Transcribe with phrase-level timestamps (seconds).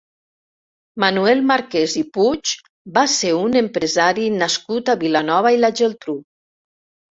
[1.03, 2.55] Manuel Marqués i Puig
[2.97, 6.19] va ser un empresari nascut a Vilanova i la Geltrú.